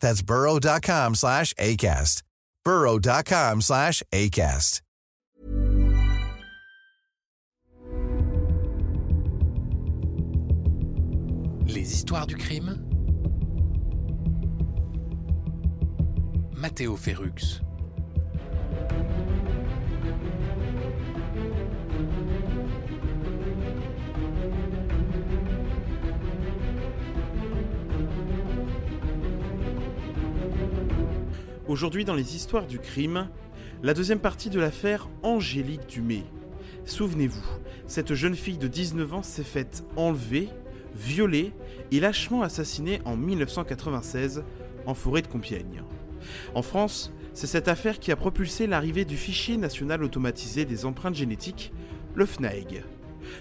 [0.00, 2.22] That's burrow.com slash ACAST.
[2.64, 4.82] burrow.com slash ACAST.
[11.66, 12.76] Les histoires du crime
[16.56, 17.60] Matteo Ferrux.
[31.68, 33.28] Aujourd'hui dans les histoires du crime,
[33.82, 36.22] la deuxième partie de l'affaire Angélique Dumay.
[36.86, 37.44] Souvenez-vous,
[37.86, 40.48] cette jeune fille de 19 ans s'est faite enlever,
[40.94, 41.52] violer
[41.92, 44.44] et lâchement assassinée en 1996
[44.86, 45.82] en forêt de Compiègne.
[46.54, 51.16] En France, c'est cette affaire qui a propulsé l'arrivée du fichier national automatisé des empreintes
[51.16, 51.70] génétiques,
[52.14, 52.82] le FNAEG.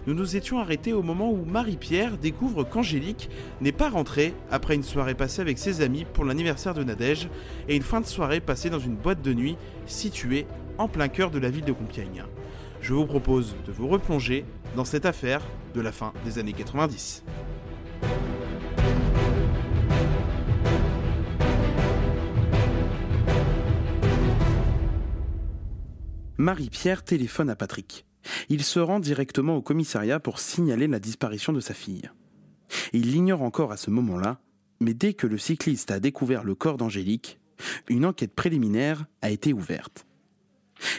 [0.06, 3.30] Nous nous étions arrêtés au moment où Marie-Pierre découvre qu'Angélique
[3.62, 7.30] n'est pas rentrée après une soirée passée avec ses amis pour l'anniversaire de Nadège
[7.68, 10.46] et une fin de soirée passée dans une boîte de nuit située
[10.78, 12.24] en plein cœur de la ville de Compiègne.
[12.82, 14.46] Je vous propose de vous replonger
[14.76, 15.42] dans cette affaire
[15.74, 17.24] de la fin des années 90.
[26.40, 28.06] Marie-Pierre téléphone à Patrick.
[28.50, 32.10] Il se rend directement au commissariat pour signaler la disparition de sa fille.
[32.94, 34.40] Il l'ignore encore à ce moment-là,
[34.80, 37.40] mais dès que le cycliste a découvert le corps d'Angélique,
[37.88, 40.06] une enquête préliminaire a été ouverte.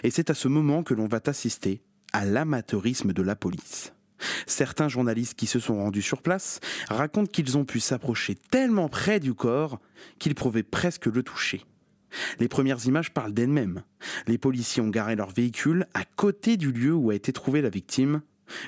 [0.03, 3.93] Et c'est à ce moment que l'on va assister à l'amateurisme de la police.
[4.47, 9.21] Certains journalistes qui se sont rendus sur place racontent qu'ils ont pu s'approcher tellement près
[9.21, 9.79] du corps
[10.19, 11.65] qu'ils pouvaient presque le toucher.
[12.39, 13.83] Les premières images parlent d'elles-mêmes.
[14.27, 17.71] Les policiers ont garé leur véhicule à côté du lieu où a été trouvée la
[17.71, 18.23] victime,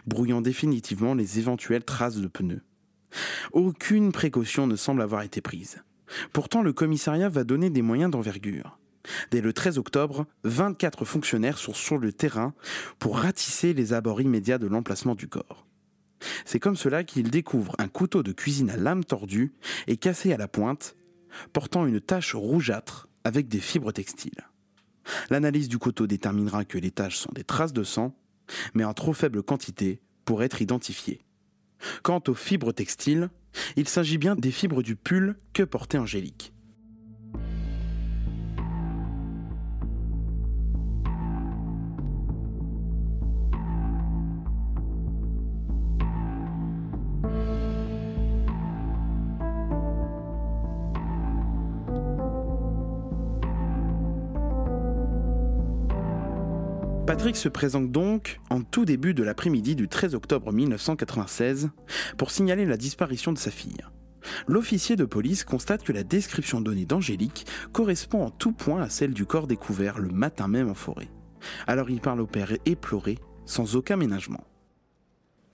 [0.07, 2.63] brouillant définitivement les éventuelles traces de pneus.
[3.53, 5.83] Aucune précaution ne semble avoir été prise.
[6.33, 8.79] Pourtant, le commissariat va donner des moyens d'envergure.
[9.31, 12.55] Dès le 13 octobre, 24 fonctionnaires sont sur le terrain
[12.99, 15.67] pour ratisser les abords immédiats de l'emplacement du corps.
[16.45, 19.53] C'est comme cela qu'ils découvrent un couteau de cuisine à lame tordue
[19.87, 20.97] et cassé à la pointe,
[21.53, 24.47] portant une tache rougeâtre avec des fibres textiles.
[25.31, 28.15] L'analyse du couteau déterminera que les taches sont des traces de sang,
[28.75, 31.25] mais en trop faible quantité pour être identifiées.
[32.03, 33.31] Quant aux fibres textiles,
[33.77, 36.53] il s'agit bien des fibres du pull que portait Angélique.
[57.11, 61.71] Patrick se présente donc en tout début de l'après-midi du 13 octobre 1996
[62.17, 63.83] pour signaler la disparition de sa fille.
[64.47, 69.13] L'officier de police constate que la description donnée d'Angélique correspond en tout point à celle
[69.13, 71.09] du corps découvert le matin même en forêt.
[71.67, 74.47] Alors il parle au père éploré, sans aucun ménagement.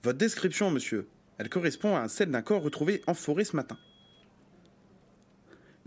[0.03, 3.79] Votre description, monsieur, elle correspond à celle d'un corps retrouvé en forêt ce matin.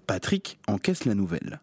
[0.08, 1.60] Patrick encaisse la nouvelle.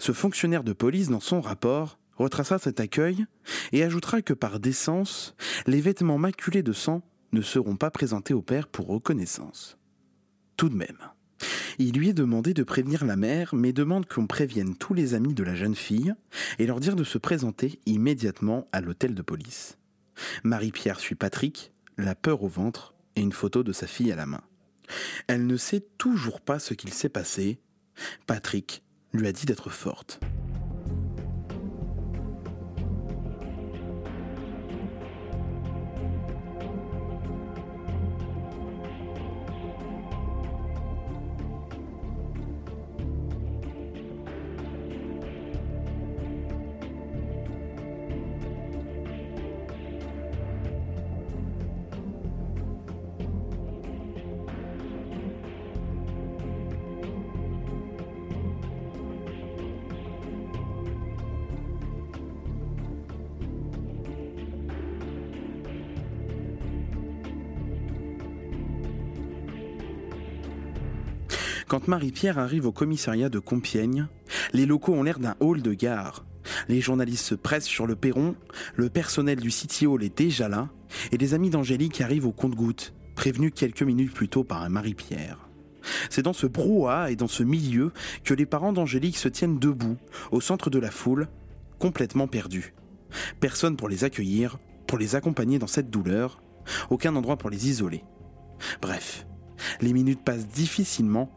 [0.00, 3.26] Ce fonctionnaire de police, dans son rapport, retracera cet accueil
[3.72, 5.34] et ajoutera que par décence,
[5.66, 7.02] les vêtements maculés de sang
[7.32, 9.78] ne seront pas présentés au père pour reconnaissance.
[10.56, 10.98] Tout de même,
[11.78, 15.34] Il lui est demandé de prévenir la mère, mais demande qu'on prévienne tous les amis
[15.34, 16.14] de la jeune fille
[16.58, 19.76] et leur dire de se présenter immédiatement à l'hôtel de police.
[20.44, 24.26] Marie-Pierre suit Patrick, la peur au ventre et une photo de sa fille à la
[24.26, 24.42] main.
[25.26, 27.58] Elle ne sait toujours pas ce qu'il s'est passé.
[28.26, 30.20] Patrick lui a dit d'être forte.
[71.68, 74.06] Quand Marie-Pierre arrive au commissariat de Compiègne,
[74.52, 76.24] les locaux ont l'air d'un hall de gare.
[76.68, 78.34] Les journalistes se pressent sur le perron,
[78.76, 80.68] le personnel du City Hall est déjà là,
[81.10, 85.48] et les amis d'Angélique arrivent au compte-gouttes, prévenus quelques minutes plus tôt par un Marie-Pierre.
[86.10, 87.92] C'est dans ce brouhaha et dans ce milieu
[88.24, 89.96] que les parents d'Angélique se tiennent debout,
[90.32, 91.28] au centre de la foule,
[91.78, 92.74] complètement perdus.
[93.40, 96.42] Personne pour les accueillir, pour les accompagner dans cette douleur,
[96.90, 98.04] aucun endroit pour les isoler.
[98.80, 99.26] Bref,
[99.80, 101.30] les minutes passent difficilement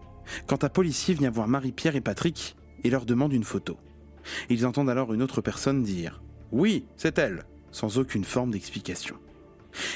[0.46, 3.78] quand un policier vient voir Marie-Pierre et Patrick et leur demande une photo.
[4.50, 6.22] Ils entendent alors une autre personne dire⁇
[6.52, 7.36] Oui, c'est elle!⁇
[7.72, 9.16] sans aucune forme d'explication.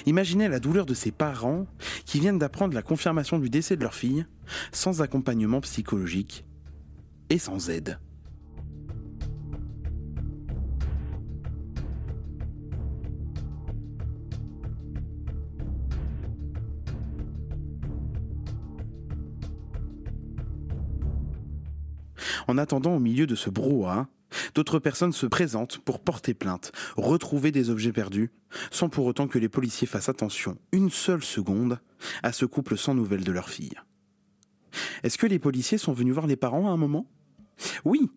[0.06, 1.66] Imaginez la douleur de ces parents
[2.06, 4.26] qui viennent d'apprendre la confirmation du décès de leur fille,
[4.72, 6.46] sans accompagnement psychologique
[7.30, 8.00] et sans aide.
[22.52, 24.10] En attendant, au milieu de ce brouhaha,
[24.56, 28.30] d'autres personnes se présentent pour porter plainte, retrouver des objets perdus,
[28.72, 31.80] sans pour autant que les policiers fassent attention une seule seconde
[32.24, 33.80] à ce couple sans nouvelles de leur fille.
[35.04, 37.06] Est-ce que les policiers sont venus voir les parents à un moment?
[37.86, 38.12] Oui,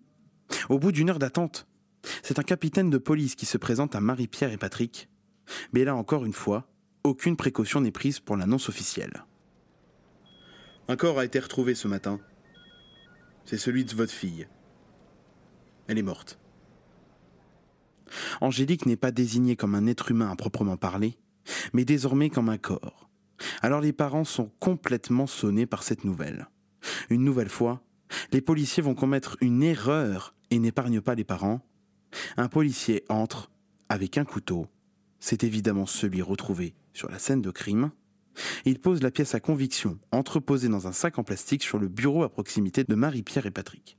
[0.69, 1.69] au bout d'une heure d'attente.
[2.25, 5.09] C'est un capitaine de police qui se présente à Marie-Pierre et Patrick.
[5.73, 6.67] Mais là encore une fois,
[7.05, 9.27] aucune précaution n'est prise pour l'annonce officielle.
[10.89, 12.19] Un corps a été retrouvé ce matin,
[13.44, 14.49] c'est celui de votre fille.
[15.87, 16.38] Elle est morte.
[18.41, 21.19] Angélique n'est pas désignée comme un être humain à proprement parler,
[21.73, 23.11] mais désormais comme un corps.
[23.62, 26.49] Alors les parents sont complètement sonnés par cette nouvelle.
[27.11, 27.82] Une nouvelle fois,
[28.32, 31.61] les policiers vont commettre une erreur et n'épargnent pas les parents.
[32.37, 33.50] Un policier entre
[33.88, 34.67] avec un couteau.
[35.19, 37.90] C'est évidemment celui retrouvé sur la scène de crime.
[38.65, 42.23] Il pose la pièce à conviction, entreposée dans un sac en plastique sur le bureau
[42.23, 43.99] à proximité de Marie-Pierre et Patrick.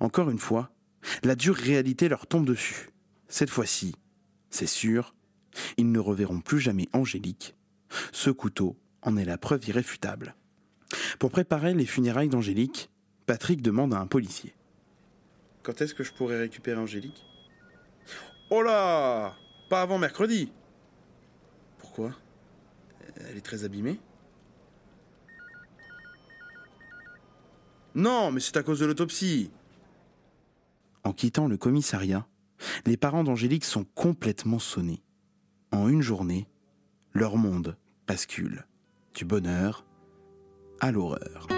[0.00, 0.70] Encore une fois,
[1.22, 2.90] la dure réalité leur tombe dessus.
[3.28, 3.94] Cette fois-ci,
[4.50, 5.14] c'est sûr,
[5.76, 7.54] ils ne reverront plus jamais Angélique.
[8.12, 10.34] Ce couteau en est la preuve irréfutable.
[11.18, 12.90] Pour préparer les funérailles d'Angélique,
[13.26, 14.54] Patrick demande à un policier.
[15.62, 17.24] Quand est-ce que je pourrais récupérer Angélique?
[18.50, 19.34] Oh là
[19.68, 20.50] Pas avant mercredi
[21.78, 22.14] Pourquoi?
[23.28, 24.00] Elle est très abîmée.
[27.94, 29.50] Non, mais c'est à cause de l'autopsie.
[31.04, 32.26] En quittant le commissariat,
[32.86, 35.02] les parents d'Angélique sont complètement sonnés.
[35.72, 36.48] En une journée,
[37.12, 38.66] leur monde bascule
[39.14, 39.84] du bonheur
[40.80, 41.57] à l'horreur.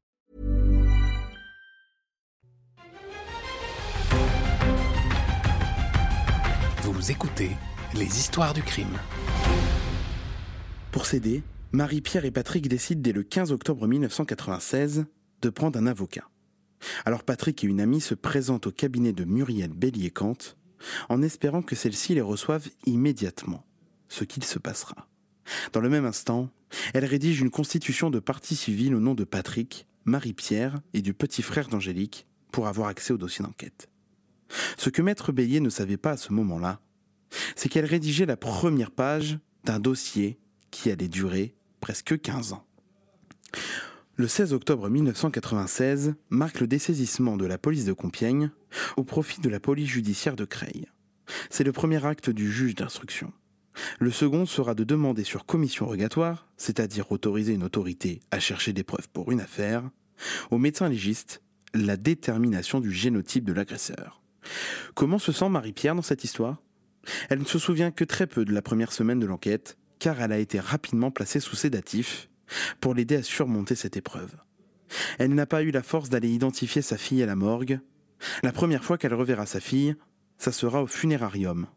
[7.01, 7.49] Vous écoutez
[7.95, 8.95] Les histoires du crime.
[10.91, 11.41] Pour s'aider,
[11.71, 15.05] Marie-Pierre et Patrick décident dès le 15 octobre 1996
[15.41, 16.29] de prendre un avocat.
[17.03, 20.37] Alors Patrick et une amie se présentent au cabinet de Muriel Bélier-Kant
[21.09, 23.65] en espérant que celle-ci les reçoive immédiatement,
[24.07, 25.07] ce qu'il se passera.
[25.73, 26.51] Dans le même instant,
[26.93, 31.41] elle rédige une constitution de partie civile au nom de Patrick, Marie-Pierre et du petit
[31.41, 33.89] frère d'Angélique pour avoir accès au dossier d'enquête.
[34.77, 36.79] Ce que Maître Bélier ne savait pas à ce moment-là,
[37.55, 42.65] c'est qu'elle rédigeait la première page d'un dossier qui allait durer presque 15 ans.
[44.15, 48.51] Le 16 octobre 1996 marque le dessaisissement de la police de Compiègne
[48.97, 50.85] au profit de la police judiciaire de Creil.
[51.49, 53.31] C'est le premier acte du juge d'instruction.
[53.99, 58.83] Le second sera de demander sur commission rogatoire, c'est-à-dire autoriser une autorité à chercher des
[58.83, 59.89] preuves pour une affaire,
[60.51, 61.41] au médecin légiste
[61.73, 64.21] la détermination du génotype de l'agresseur.
[64.93, 66.57] Comment se sent Marie-Pierre dans cette histoire?
[67.29, 70.31] Elle ne se souvient que très peu de la première semaine de l'enquête, car elle
[70.31, 72.29] a été rapidement placée sous sédatif
[72.79, 74.35] pour l'aider à surmonter cette épreuve.
[75.19, 77.79] Elle n'a pas eu la force d'aller identifier sa fille à la morgue.
[78.43, 79.95] La première fois qu'elle reverra sa fille,
[80.37, 81.67] ça sera au funérarium,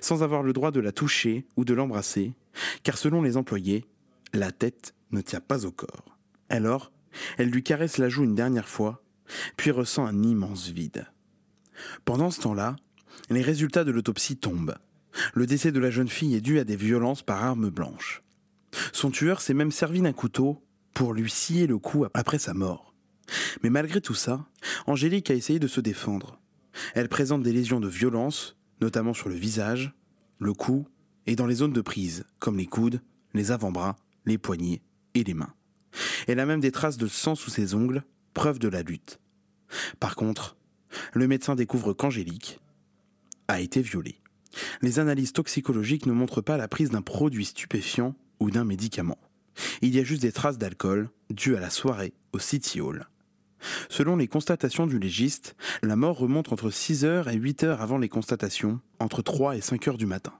[0.00, 2.34] sans avoir le droit de la toucher ou de l'embrasser,
[2.82, 3.86] car selon les employés,
[4.32, 6.18] la tête ne tient pas au corps.
[6.48, 6.92] Alors,
[7.38, 9.02] elle lui caresse la joue une dernière fois,
[9.56, 11.06] puis ressent un immense vide.
[12.04, 12.76] Pendant ce temps-là,
[13.30, 14.76] les résultats de l'autopsie tombent.
[15.34, 18.22] Le décès de la jeune fille est dû à des violences par arme blanche.
[18.92, 22.94] Son tueur s'est même servi d'un couteau pour lui scier le cou après sa mort.
[23.62, 24.46] Mais malgré tout ça,
[24.86, 26.40] Angélique a essayé de se défendre.
[26.94, 29.94] Elle présente des lésions de violence, notamment sur le visage,
[30.38, 30.86] le cou
[31.26, 33.00] et dans les zones de prise, comme les coudes,
[33.32, 34.82] les avant-bras, les poignets
[35.14, 35.54] et les mains.
[36.26, 38.04] Elle a même des traces de sang sous ses ongles,
[38.34, 39.20] preuve de la lutte.
[40.00, 40.56] Par contre,
[41.12, 42.60] le médecin découvre qu'Angélique
[43.48, 44.20] a été violée.
[44.82, 49.18] Les analyses toxicologiques ne montrent pas la prise d'un produit stupéfiant ou d'un médicament.
[49.82, 53.08] Il y a juste des traces d'alcool dues à la soirée au City Hall.
[53.88, 57.98] Selon les constatations du légiste, la mort remonte entre 6 heures et 8 heures avant
[57.98, 60.34] les constatations, entre 3 et 5 heures du matin.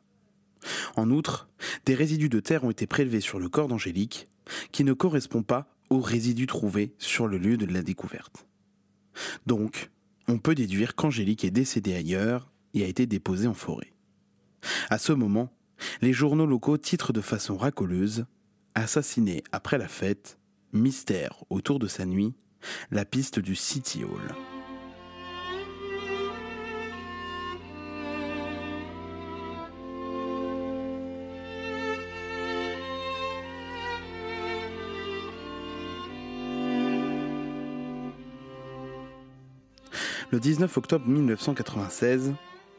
[0.96, 1.48] En outre,
[1.86, 4.28] des résidus de terre ont été prélevés sur le corps d'Angélique,
[4.72, 8.46] qui ne correspond pas aux résidus trouvés sur le lieu de la découverte.
[9.46, 9.90] Donc,
[10.28, 13.92] on peut déduire qu'Angélique est décédée ailleurs et a été déposée en forêt.
[14.90, 15.50] À ce moment,
[16.02, 18.26] les journaux locaux titrent de façon racoleuse
[18.76, 20.36] Assassiné après la fête,
[20.72, 22.34] mystère autour de sa nuit,
[22.90, 24.34] la piste du City Hall.
[40.32, 42.34] Le 19 octobre 1996,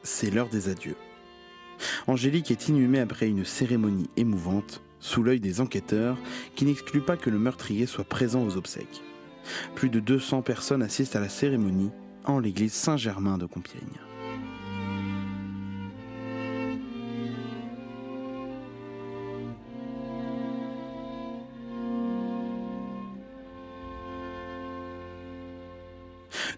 [0.06, 0.96] c'est l'heure des adieux.
[2.08, 6.18] Angélique est inhumée après une cérémonie émouvante sous l'œil des enquêteurs
[6.56, 9.02] qui n'excluent pas que le meurtrier soit présent aux obsèques.
[9.76, 11.92] Plus de 200 personnes assistent à la cérémonie
[12.24, 13.84] en l'église Saint-Germain de Compiègne.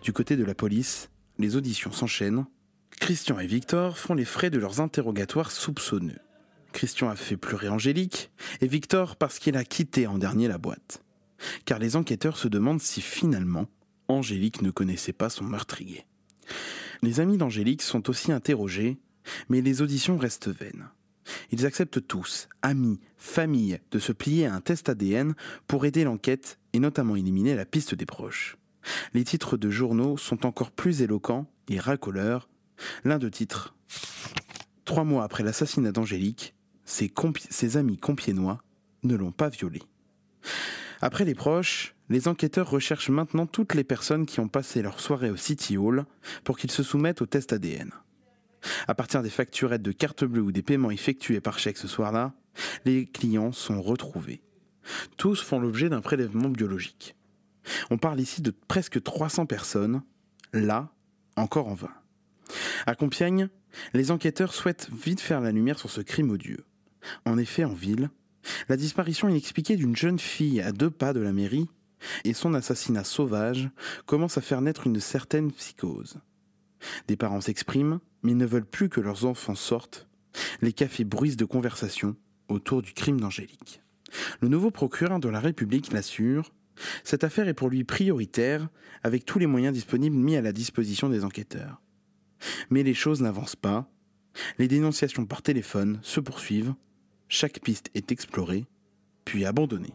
[0.03, 2.45] Du côté de la police, les auditions s'enchaînent.
[2.99, 6.19] Christian et Victor font les frais de leurs interrogatoires soupçonneux.
[6.73, 11.03] Christian a fait pleurer Angélique et Victor parce qu'il a quitté en dernier la boîte.
[11.65, 13.67] Car les enquêteurs se demandent si finalement
[14.07, 16.05] Angélique ne connaissait pas son meurtrier.
[17.01, 18.97] Les amis d'Angélique sont aussi interrogés,
[19.49, 20.89] mais les auditions restent vaines.
[21.51, 25.35] Ils acceptent tous, amis, familles, de se plier à un test ADN
[25.67, 28.57] pour aider l'enquête et notamment éliminer la piste des proches.
[29.13, 32.47] Les titres de journaux sont encore plus éloquents et racoleurs.
[33.03, 33.75] L'un de titres
[34.85, 36.55] Trois mois après l'assassinat d'Angélique,
[36.85, 37.11] ses,
[37.49, 38.61] ses amis compiénois
[39.03, 39.83] ne l'ont pas violée.
[41.01, 45.29] Après les proches, les enquêteurs recherchent maintenant toutes les personnes qui ont passé leur soirée
[45.29, 46.05] au City Hall
[46.43, 47.91] pour qu'ils se soumettent au test ADN.
[48.87, 52.33] À partir des facturettes de carte bleue ou des paiements effectués par chèque ce soir-là,
[52.85, 54.41] les clients sont retrouvés.
[55.17, 57.15] Tous font l'objet d'un prélèvement biologique.
[57.91, 60.01] On parle ici de presque 300 personnes,
[60.53, 60.89] là,
[61.35, 61.91] encore en vain.
[62.87, 63.49] À Compiègne,
[63.93, 66.63] les enquêteurs souhaitent vite faire la lumière sur ce crime odieux.
[67.25, 68.09] En effet, en ville,
[68.69, 71.67] la disparition inexpliquée d'une jeune fille à deux pas de la mairie
[72.23, 73.69] et son assassinat sauvage
[74.05, 76.19] commencent à faire naître une certaine psychose.
[77.09, 80.07] Des parents s'expriment, mais ne veulent plus que leurs enfants sortent.
[80.61, 82.15] Les cafés bruissent de conversation
[82.47, 83.81] autour du crime d'Angélique.
[84.39, 86.53] Le nouveau procureur de la République l'assure,
[87.03, 88.69] cette affaire est pour lui prioritaire,
[89.03, 91.81] avec tous les moyens disponibles mis à la disposition des enquêteurs.
[92.69, 93.89] Mais les choses n'avancent pas,
[94.57, 96.73] les dénonciations par téléphone se poursuivent,
[97.27, 98.65] chaque piste est explorée,
[99.25, 99.93] puis abandonnée.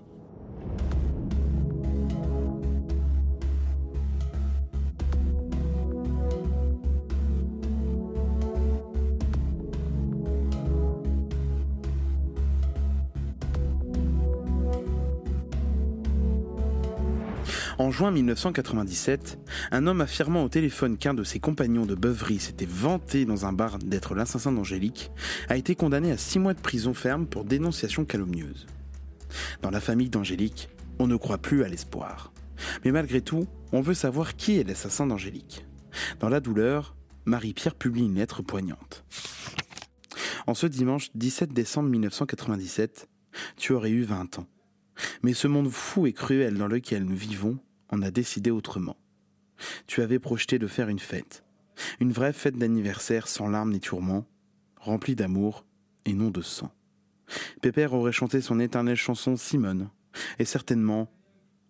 [17.78, 19.38] En juin 1997,
[19.70, 23.52] un homme affirmant au téléphone qu'un de ses compagnons de beuverie s'était vanté dans un
[23.52, 25.10] bar d'être l'assassin d'Angélique
[25.48, 28.66] a été condamné à six mois de prison ferme pour dénonciation calomnieuse.
[29.62, 32.32] Dans la famille d'Angélique, on ne croit plus à l'espoir.
[32.84, 35.64] Mais malgré tout, on veut savoir qui est l'assassin d'Angélique.
[36.20, 39.04] Dans la douleur, Marie-Pierre publie une lettre poignante.
[40.46, 43.08] En ce dimanche 17 décembre 1997,
[43.56, 44.46] tu aurais eu 20 ans.
[45.22, 48.96] Mais ce monde fou et cruel dans lequel nous vivons en a décidé autrement.
[49.86, 51.44] Tu avais projeté de faire une fête,
[52.00, 54.26] une vraie fête d'anniversaire sans larmes ni tourments,
[54.76, 55.64] remplie d'amour
[56.04, 56.72] et non de sang.
[57.60, 59.90] Pépère aurait chanté son éternelle chanson Simone,
[60.38, 61.10] et certainement,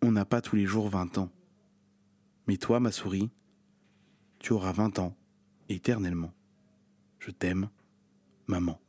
[0.03, 1.31] on n'a pas tous les jours vingt ans.
[2.49, 3.31] Mais toi, ma souris,
[4.41, 5.15] tu auras vingt ans,
[5.69, 6.33] éternellement.
[7.21, 7.69] Je t'aime,
[8.49, 8.82] maman.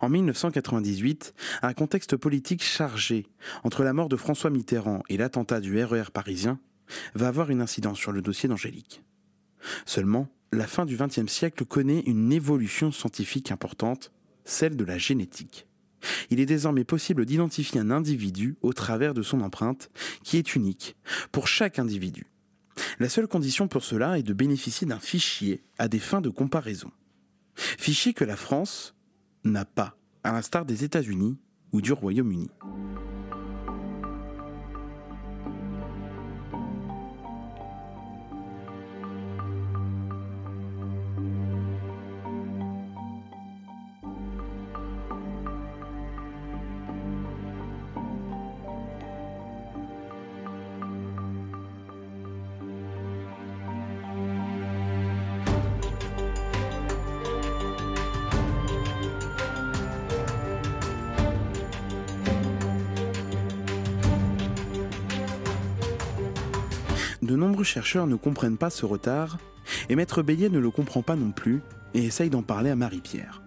[0.00, 3.26] En 1998, un contexte politique chargé
[3.64, 6.58] entre la mort de François Mitterrand et l'attentat du RER e parisien
[7.14, 9.02] va avoir une incidence sur le dossier d'Angélique.
[9.84, 14.12] Seulement, la fin du XXe siècle connaît une évolution scientifique importante,
[14.44, 15.66] celle de la génétique.
[16.30, 19.90] Il est désormais possible d'identifier un individu au travers de son empreinte,
[20.22, 20.96] qui est unique
[21.32, 22.26] pour chaque individu.
[22.98, 26.90] La seule condition pour cela est de bénéficier d'un fichier à des fins de comparaison.
[27.54, 28.94] Fichier que la France,
[29.46, 31.38] n'a pas, à l'instar des États-Unis
[31.72, 32.50] ou du Royaume-Uni.
[67.26, 69.38] De nombreux chercheurs ne comprennent pas ce retard,
[69.88, 71.60] et Maître Bélier ne le comprend pas non plus,
[71.92, 73.42] et essaye d'en parler à Marie-Pierre.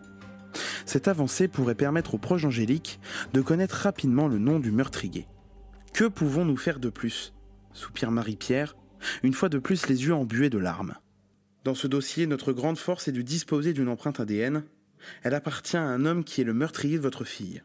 [0.86, 3.00] Cette avancée pourrait permettre aux proches d'Angélique
[3.32, 5.28] de connaître rapidement le nom du meurtrier.
[5.94, 7.34] Que pouvons-nous faire de plus?
[7.72, 8.76] soupire Marie-Pierre,
[9.24, 10.96] une fois de plus les yeux embués de larmes.
[11.64, 14.66] Dans ce dossier, notre grande force est de disposer d'une empreinte ADN.
[15.24, 17.64] Elle appartient à un homme qui est le meurtrier de votre fille.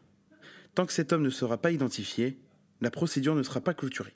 [0.75, 2.39] Tant que cet homme ne sera pas identifié,
[2.79, 4.15] la procédure ne sera pas clôturée.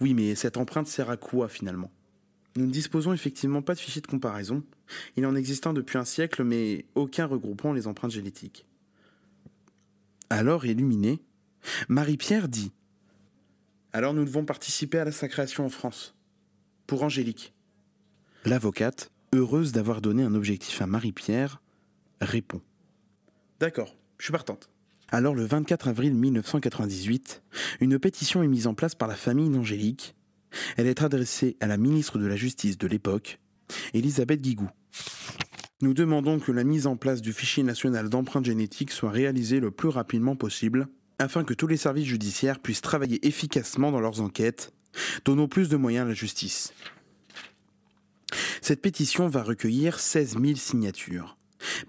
[0.00, 1.90] Oui, mais cette empreinte sert à quoi finalement?
[2.56, 4.64] Nous ne disposons effectivement pas de fichier de comparaison.
[5.16, 8.66] Il en existe un depuis un siècle, mais aucun regroupant les empreintes génétiques.
[10.30, 11.20] Alors, illuminé,
[11.88, 12.72] Marie-Pierre dit
[13.92, 16.14] Alors nous devons participer à la sa création en France.
[16.86, 17.54] Pour Angélique.
[18.44, 21.60] L'avocate, heureuse d'avoir donné un objectif à Marie-Pierre,
[22.20, 22.60] répond
[23.60, 24.70] D'accord, je suis partante.
[25.10, 27.42] Alors le 24 avril 1998,
[27.80, 30.14] une pétition est mise en place par la famille d'Angélique.
[30.76, 33.40] Elle est adressée à la ministre de la Justice de l'époque,
[33.94, 34.68] Elisabeth Guigou.
[35.80, 39.70] Nous demandons que la mise en place du fichier national d'empreintes génétiques soit réalisée le
[39.70, 44.74] plus rapidement possible, afin que tous les services judiciaires puissent travailler efficacement dans leurs enquêtes.
[45.24, 46.74] Donnons plus de moyens à la justice.
[48.60, 51.37] Cette pétition va recueillir 16 000 signatures.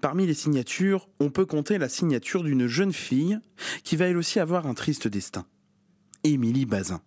[0.00, 3.38] Parmi les signatures, on peut compter la signature d'une jeune fille
[3.84, 5.46] qui va elle aussi avoir un triste destin.
[6.24, 7.00] Émilie Bazin.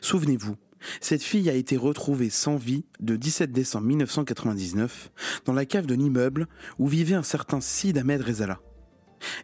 [0.00, 0.56] Souvenez-vous,
[1.00, 5.10] cette fille a été retrouvée sans vie le 17 décembre 1999
[5.44, 6.46] dans la cave d'un immeuble
[6.78, 8.60] où vivait un certain Sid Ahmed Rezala.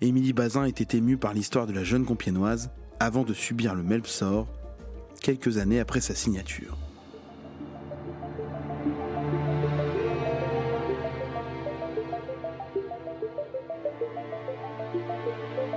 [0.00, 2.70] Émilie Bazin était émue par l'histoire de la jeune compiénoise
[3.00, 4.48] avant de subir le même sort
[5.20, 6.83] quelques années après sa signature.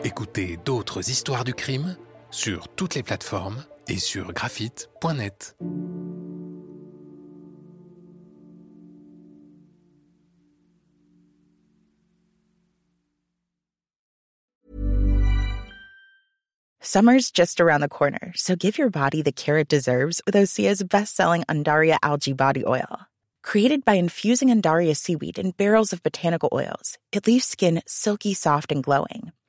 [0.08, 1.98] Écoutez d'autres histoires du crime
[2.32, 5.54] sur toutes les plateformes et sur graphite.net.
[16.80, 20.82] Summer's just around the corner, so give your body the care it deserves with Osea's
[20.84, 23.02] best-selling Andaria algae body oil.
[23.44, 28.72] Created by infusing Andaria seaweed in barrels of botanical oils, it leaves skin silky soft
[28.72, 29.34] and glowing.